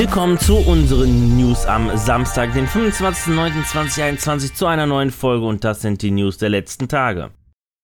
Willkommen 0.00 0.38
zu 0.38 0.56
unseren 0.56 1.36
News 1.36 1.66
am 1.66 1.94
Samstag, 1.94 2.54
den 2.54 2.66
25.09.2021 2.66 4.54
zu 4.54 4.64
einer 4.64 4.86
neuen 4.86 5.10
Folge 5.10 5.44
und 5.44 5.62
das 5.62 5.82
sind 5.82 6.00
die 6.00 6.10
News 6.10 6.38
der 6.38 6.48
letzten 6.48 6.88
Tage. 6.88 7.32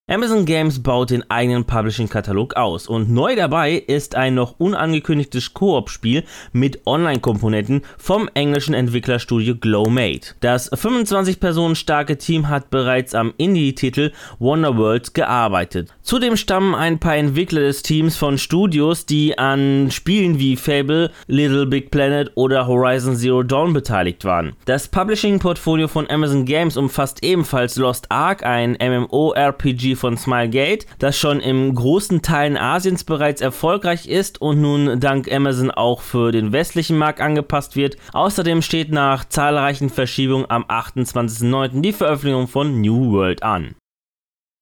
Amazon 0.09 0.45
Games 0.45 0.85
baut 0.85 1.11
den 1.11 1.29
eigenen 1.33 1.65
Publishing-Katalog 1.65 2.55
aus 2.55 2.87
und 2.87 3.11
neu 3.11 3.35
dabei 3.35 3.73
ist 3.73 4.15
ein 4.15 4.37
noch 4.37 4.55
unangekündigtes 4.61 5.53
Koop-Spiel 5.53 6.23
mit 6.53 6.87
Online-Komponenten 6.87 7.83
vom 7.99 8.31
englischen 8.35 8.73
Entwicklerstudio 8.73 9.57
Glowmate. 9.57 10.37
Das 10.39 10.71
25 10.73 11.41
Personen 11.41 11.75
starke 11.75 12.19
Team 12.19 12.49
hat 12.49 12.71
bereits 12.71 13.17
am 13.17 13.35
Indie-Titel 13.37 14.13
Wonderworld 14.39 15.13
gearbeitet. 15.13 15.93
Zudem 16.03 16.37
stammen 16.37 16.77
ein 16.77 17.01
paar 17.01 17.17
Entwickler 17.17 17.63
des 17.63 17.83
Teams 17.83 18.17
von 18.17 18.39
Studios, 18.39 19.07
die 19.07 19.37
an 19.37 19.91
Spielen 19.91 20.39
wie 20.39 20.55
Fable, 20.55 21.11
Little 21.27 21.67
Big 21.67 21.91
Planet 21.91 22.31
oder 22.37 22.69
Horizon 22.69 23.17
Zero 23.17 23.43
Dawn 23.43 23.73
beteiligt 23.73 24.25
waren. 24.25 24.53
Das 24.67 24.87
Publishing-Portfolio 24.87 25.89
von 25.89 26.09
Amazon 26.09 26.45
Games 26.45 26.77
umfasst 26.77 27.25
ebenfalls 27.25 27.75
Lost 27.75 28.13
Ark, 28.13 28.47
ein 28.47 28.79
MMORPG 28.81 29.96
von 29.97 30.17
Smilegate, 30.17 30.87
das 30.99 31.19
schon 31.19 31.41
in 31.41 31.75
großen 31.75 32.23
Teilen 32.23 32.57
Asiens 32.57 33.05
bereits 33.05 33.41
erfolgreich 33.41 34.07
ist 34.07 34.41
und 34.41 34.61
nun 34.61 35.01
dank 35.01 35.31
Amazon 35.33 35.71
auch 35.71 36.01
für 36.01 36.31
den 36.31 36.53
westlichen 36.53 36.97
Markt 36.97 37.21
angepasst 37.21 37.77
wird. 37.77 37.97
Außerdem 38.13 38.63
steht 38.63 38.93
nach 38.93 39.25
zahlreichen 39.25 39.91
Verschiebungen 39.91 40.49
am 40.49 40.65
28.09. 40.65 41.81
die 41.81 41.93
Veröffentlichung 41.93 42.49
von 42.49 42.81
New 42.81 43.13
World 43.13 43.43
an. 43.43 43.75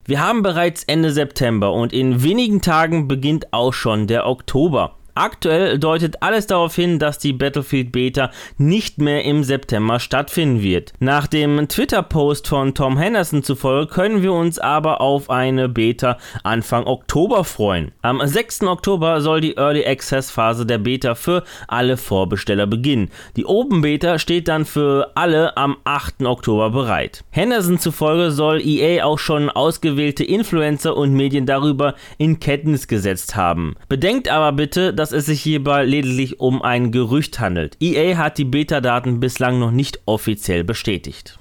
Wir 0.06 0.20
haben 0.20 0.42
bereits 0.42 0.84
Ende 0.84 1.12
September 1.12 1.72
und 1.72 1.92
in 1.92 2.22
wenigen 2.22 2.60
Tagen 2.60 3.08
beginnt 3.08 3.52
auch 3.52 3.72
schon 3.72 4.06
der 4.06 4.26
Oktober. 4.26 4.96
Aktuell 5.16 5.78
deutet 5.78 6.22
alles 6.22 6.48
darauf 6.48 6.74
hin, 6.74 6.98
dass 6.98 7.18
die 7.18 7.32
Battlefield 7.32 7.92
Beta 7.92 8.32
nicht 8.58 8.98
mehr 8.98 9.24
im 9.24 9.44
September 9.44 10.00
stattfinden 10.00 10.60
wird. 10.60 10.92
Nach 10.98 11.28
dem 11.28 11.68
Twitter-Post 11.68 12.48
von 12.48 12.74
Tom 12.74 12.98
Henderson 12.98 13.44
zufolge 13.44 13.92
können 13.92 14.22
wir 14.22 14.32
uns 14.32 14.58
aber 14.58 15.00
auf 15.00 15.30
eine 15.30 15.68
Beta 15.68 16.18
Anfang 16.42 16.86
Oktober 16.86 17.44
freuen. 17.44 17.92
Am 18.02 18.20
6. 18.24 18.62
Oktober 18.62 19.20
soll 19.20 19.40
die 19.40 19.56
Early 19.56 19.86
Access 19.86 20.32
Phase 20.32 20.66
der 20.66 20.78
Beta 20.78 21.14
für 21.14 21.44
alle 21.68 21.96
Vorbesteller 21.96 22.66
beginnen. 22.66 23.10
Die 23.36 23.46
Open 23.46 23.82
Beta 23.82 24.18
steht 24.18 24.48
dann 24.48 24.64
für 24.64 25.12
alle 25.14 25.56
am 25.56 25.76
8. 25.84 26.22
Oktober 26.24 26.70
bereit. 26.70 27.22
Henderson 27.30 27.78
zufolge 27.78 28.32
soll 28.32 28.60
EA 28.60 29.04
auch 29.04 29.20
schon 29.20 29.48
ausgewählte 29.48 30.24
Influencer 30.24 30.96
und 30.96 31.12
Medien 31.12 31.46
darüber 31.46 31.94
in 32.18 32.40
Kenntnis 32.40 32.88
gesetzt 32.88 33.36
haben. 33.36 33.76
Bedenkt 33.88 34.28
aber 34.28 34.50
bitte, 34.50 34.92
dass 34.92 35.03
dass 35.04 35.12
es 35.12 35.26
sich 35.26 35.42
hierbei 35.42 35.84
lediglich 35.84 36.40
um 36.40 36.62
ein 36.62 36.90
Gerücht 36.90 37.38
handelt. 37.38 37.76
EA 37.78 38.16
hat 38.16 38.38
die 38.38 38.46
Beta-Daten 38.46 39.20
bislang 39.20 39.58
noch 39.58 39.70
nicht 39.70 40.00
offiziell 40.06 40.64
bestätigt. 40.64 41.38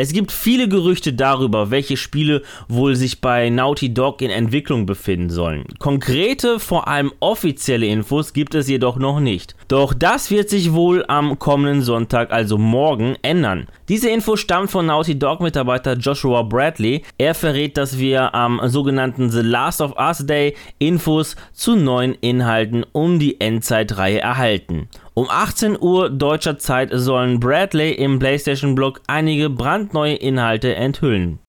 Es 0.00 0.12
gibt 0.12 0.30
viele 0.30 0.68
Gerüchte 0.68 1.12
darüber, 1.12 1.72
welche 1.72 1.96
Spiele 1.96 2.42
wohl 2.68 2.94
sich 2.94 3.20
bei 3.20 3.50
Naughty 3.50 3.92
Dog 3.92 4.22
in 4.22 4.30
Entwicklung 4.30 4.86
befinden 4.86 5.28
sollen. 5.28 5.64
Konkrete, 5.80 6.60
vor 6.60 6.86
allem 6.86 7.10
offizielle 7.18 7.86
Infos 7.86 8.32
gibt 8.32 8.54
es 8.54 8.68
jedoch 8.68 8.96
noch 8.96 9.18
nicht. 9.18 9.56
Doch 9.66 9.92
das 9.92 10.30
wird 10.30 10.50
sich 10.50 10.72
wohl 10.72 11.04
am 11.08 11.40
kommenden 11.40 11.82
Sonntag, 11.82 12.30
also 12.30 12.58
morgen, 12.58 13.16
ändern. 13.22 13.66
Diese 13.88 14.08
Info 14.08 14.36
stammt 14.36 14.70
von 14.70 14.86
Naughty 14.86 15.18
Dog 15.18 15.40
Mitarbeiter 15.40 15.94
Joshua 15.94 16.42
Bradley. 16.42 17.02
Er 17.18 17.34
verrät, 17.34 17.76
dass 17.76 17.98
wir 17.98 18.36
am 18.36 18.60
sogenannten 18.68 19.30
The 19.30 19.40
Last 19.40 19.80
of 19.80 19.96
Us 19.98 20.24
Day 20.24 20.54
Infos 20.78 21.34
zu 21.52 21.74
neuen 21.74 22.14
Inhalten 22.20 22.86
um 22.92 23.18
die 23.18 23.40
Endzeitreihe 23.40 24.20
erhalten. 24.20 24.88
Um 25.18 25.28
18 25.28 25.76
Uhr 25.80 26.10
deutscher 26.10 26.58
Zeit 26.58 26.90
sollen 26.92 27.40
Bradley 27.40 27.90
im 27.90 28.20
PlayStation-Blog 28.20 29.00
einige 29.08 29.50
brandneue 29.50 30.14
Inhalte 30.14 30.76
enthüllen. 30.76 31.40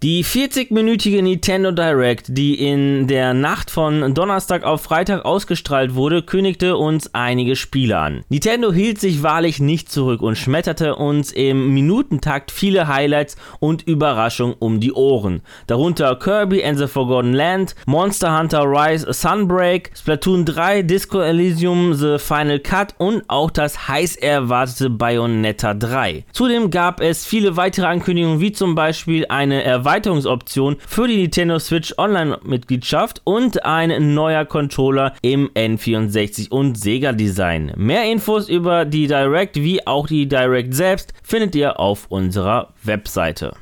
Die 0.00 0.24
40-minütige 0.24 1.20
Nintendo 1.22 1.72
Direct, 1.72 2.26
die 2.28 2.54
in 2.54 3.08
der 3.08 3.34
Nacht 3.34 3.68
von 3.68 4.14
Donnerstag 4.14 4.62
auf 4.62 4.82
Freitag 4.82 5.24
ausgestrahlt 5.24 5.96
wurde, 5.96 6.22
kündigte 6.22 6.76
uns 6.76 7.12
einige 7.16 7.56
Spiele 7.56 7.98
an. 7.98 8.22
Nintendo 8.28 8.72
hielt 8.72 9.00
sich 9.00 9.24
wahrlich 9.24 9.58
nicht 9.58 9.90
zurück 9.90 10.22
und 10.22 10.38
schmetterte 10.38 10.94
uns 10.94 11.32
im 11.32 11.74
Minutentakt 11.74 12.52
viele 12.52 12.86
Highlights 12.86 13.34
und 13.58 13.88
Überraschungen 13.88 14.54
um 14.60 14.78
die 14.78 14.92
Ohren. 14.92 15.42
Darunter 15.66 16.14
Kirby 16.14 16.62
and 16.62 16.78
the 16.78 16.86
Forgotten 16.86 17.32
Land, 17.32 17.74
Monster 17.86 18.38
Hunter 18.38 18.66
Rise 18.66 19.12
Sunbreak, 19.12 19.90
Splatoon 19.96 20.44
3, 20.44 20.82
Disco 20.82 21.20
Elysium 21.20 21.94
The 21.94 22.18
Final 22.20 22.60
Cut 22.60 22.94
und 22.98 23.24
auch 23.26 23.50
das 23.50 23.88
heiß 23.88 24.14
erwartete 24.14 24.90
Bayonetta 24.90 25.74
3. 25.74 26.24
Zudem 26.30 26.70
gab 26.70 27.00
es 27.00 27.26
viele 27.26 27.56
weitere 27.56 27.86
Ankündigungen, 27.86 28.38
wie 28.38 28.52
zum 28.52 28.76
Beispiel 28.76 29.26
eine 29.28 29.64
Erweiterung 29.64 29.87
Erweiterungsoption 29.88 30.76
für 30.86 31.08
die 31.08 31.16
Nintendo 31.16 31.58
Switch 31.58 31.94
Online-Mitgliedschaft 31.96 33.22
und 33.24 33.64
ein 33.64 34.12
neuer 34.12 34.44
Controller 34.44 35.14
im 35.22 35.48
N64 35.54 36.50
und 36.50 36.76
Sega 36.76 37.12
Design. 37.12 37.72
Mehr 37.74 38.04
Infos 38.04 38.50
über 38.50 38.84
die 38.84 39.06
Direct 39.06 39.56
wie 39.56 39.86
auch 39.86 40.06
die 40.06 40.28
Direct 40.28 40.74
selbst 40.74 41.14
findet 41.22 41.54
ihr 41.54 41.80
auf 41.80 42.04
unserer 42.10 42.74
Webseite. 42.82 43.54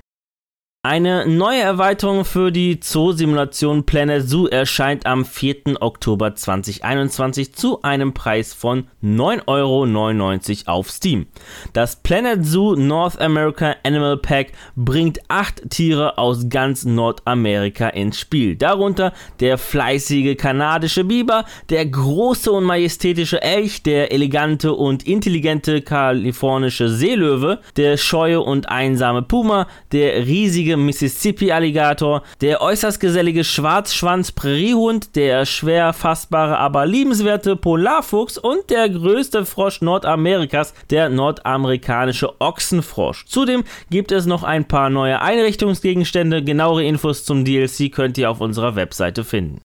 Eine 0.88 1.26
neue 1.26 1.62
Erweiterung 1.62 2.24
für 2.24 2.52
die 2.52 2.78
Zoo-Simulation 2.80 3.82
Planet 3.86 4.22
Zoo 4.22 4.46
erscheint 4.46 5.04
am 5.04 5.24
4. 5.24 5.82
Oktober 5.82 6.36
2021 6.36 7.52
zu 7.56 7.82
einem 7.82 8.14
Preis 8.14 8.54
von 8.54 8.86
9,99 9.02 10.68
Euro 10.68 10.72
auf 10.72 10.88
Steam. 10.88 11.26
Das 11.72 11.96
Planet 11.96 12.46
Zoo 12.46 12.76
North 12.76 13.20
America 13.20 13.74
Animal 13.82 14.16
Pack 14.16 14.52
bringt 14.76 15.18
acht 15.26 15.70
Tiere 15.70 16.18
aus 16.18 16.48
ganz 16.50 16.84
Nordamerika 16.84 17.88
ins 17.88 18.20
Spiel. 18.20 18.54
Darunter 18.54 19.12
der 19.40 19.58
fleißige 19.58 20.36
kanadische 20.36 21.02
Biber, 21.02 21.46
der 21.68 21.84
große 21.84 22.52
und 22.52 22.62
majestätische 22.62 23.42
Elch, 23.42 23.82
der 23.82 24.12
elegante 24.12 24.72
und 24.72 25.04
intelligente 25.04 25.82
kalifornische 25.82 26.88
Seelöwe, 26.88 27.58
der 27.76 27.96
scheue 27.96 28.40
und 28.40 28.68
einsame 28.68 29.22
Puma, 29.22 29.66
der 29.90 30.28
Mississippi-Alligator, 30.76 32.22
der 32.40 32.60
äußerst 32.60 33.00
gesellige 33.00 33.44
Schwarzschwanz-Präriehund, 33.44 35.16
der 35.16 35.46
schwer 35.46 35.92
fassbare, 35.92 36.58
aber 36.58 36.86
liebenswerte 36.86 37.56
Polarfuchs 37.56 38.38
und 38.38 38.70
der 38.70 38.88
größte 38.88 39.44
Frosch 39.46 39.80
Nordamerikas, 39.80 40.74
der 40.90 41.08
nordamerikanische 41.08 42.40
Ochsenfrosch. 42.40 43.26
Zudem 43.26 43.64
gibt 43.90 44.12
es 44.12 44.26
noch 44.26 44.42
ein 44.42 44.66
paar 44.66 44.90
neue 44.90 45.20
Einrichtungsgegenstände. 45.20 46.42
Genauere 46.42 46.84
Infos 46.84 47.24
zum 47.24 47.44
DLC 47.44 47.92
könnt 47.92 48.18
ihr 48.18 48.30
auf 48.30 48.40
unserer 48.40 48.76
Webseite 48.76 49.24
finden. 49.24 49.60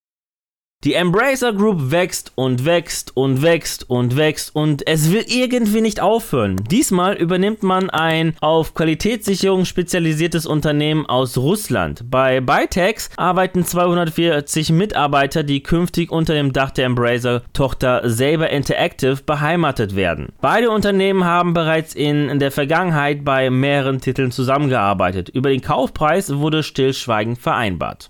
Die 0.83 0.95
Embracer 0.95 1.53
Group 1.53 1.91
wächst 1.91 2.31
und 2.33 2.65
wächst 2.65 3.15
und 3.15 3.43
wächst 3.43 3.87
und 3.87 4.17
wächst 4.17 4.55
und 4.55 4.87
es 4.87 5.11
will 5.11 5.23
irgendwie 5.27 5.79
nicht 5.79 5.99
aufhören. 5.99 6.55
Diesmal 6.71 7.13
übernimmt 7.13 7.61
man 7.61 7.91
ein 7.91 8.33
auf 8.41 8.73
Qualitätssicherung 8.73 9.65
spezialisiertes 9.65 10.47
Unternehmen 10.47 11.05
aus 11.05 11.37
Russland. 11.37 12.09
Bei 12.09 12.41
Bytex 12.41 13.11
arbeiten 13.15 13.63
240 13.63 14.71
Mitarbeiter, 14.71 15.43
die 15.43 15.61
künftig 15.61 16.11
unter 16.11 16.33
dem 16.33 16.51
Dach 16.51 16.71
der 16.71 16.85
Embracer 16.87 17.43
Tochter 17.53 18.09
Saber 18.09 18.49
Interactive 18.49 19.17
beheimatet 19.23 19.95
werden. 19.95 20.29
Beide 20.41 20.71
Unternehmen 20.71 21.25
haben 21.25 21.53
bereits 21.53 21.93
in 21.93 22.39
der 22.39 22.49
Vergangenheit 22.49 23.23
bei 23.23 23.51
mehreren 23.51 24.01
Titeln 24.01 24.31
zusammengearbeitet. 24.31 25.29
Über 25.29 25.51
den 25.51 25.61
Kaufpreis 25.61 26.35
wurde 26.37 26.63
stillschweigend 26.63 27.37
vereinbart. 27.37 28.09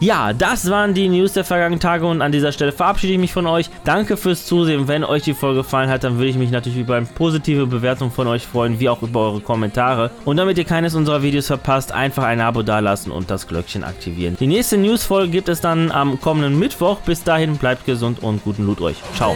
Ja, 0.00 0.32
das 0.32 0.70
waren 0.70 0.94
die 0.94 1.08
News 1.08 1.32
der 1.32 1.44
vergangenen 1.44 1.80
Tage 1.80 2.06
und 2.06 2.22
an 2.22 2.30
dieser 2.30 2.52
Stelle 2.52 2.70
verabschiede 2.70 3.14
ich 3.14 3.18
mich 3.18 3.32
von 3.32 3.46
euch. 3.48 3.68
Danke 3.84 4.16
fürs 4.16 4.46
Zusehen. 4.46 4.86
Wenn 4.86 5.02
euch 5.02 5.24
die 5.24 5.34
Folge 5.34 5.58
gefallen 5.58 5.90
hat, 5.90 6.04
dann 6.04 6.18
würde 6.18 6.28
ich 6.28 6.36
mich 6.36 6.52
natürlich 6.52 6.78
über 6.78 6.94
eine 6.94 7.06
positive 7.06 7.66
Bewertung 7.66 8.12
von 8.12 8.28
euch 8.28 8.46
freuen, 8.46 8.78
wie 8.78 8.88
auch 8.88 9.02
über 9.02 9.20
eure 9.20 9.40
Kommentare. 9.40 10.10
Und 10.24 10.36
damit 10.36 10.56
ihr 10.56 10.64
keines 10.64 10.94
unserer 10.94 11.22
Videos 11.22 11.48
verpasst, 11.48 11.90
einfach 11.90 12.22
ein 12.22 12.40
Abo 12.40 12.62
dalassen 12.62 13.10
und 13.10 13.28
das 13.28 13.48
Glöckchen 13.48 13.82
aktivieren. 13.82 14.36
Die 14.38 14.46
nächste 14.46 14.78
News-Folge 14.78 15.30
gibt 15.32 15.48
es 15.48 15.60
dann 15.60 15.90
am 15.90 16.20
kommenden 16.20 16.58
Mittwoch. 16.58 16.98
Bis 16.98 17.24
dahin 17.24 17.56
bleibt 17.56 17.84
gesund 17.84 18.22
und 18.22 18.44
guten 18.44 18.66
Loot 18.66 18.80
euch. 18.80 18.96
Ciao. 19.16 19.34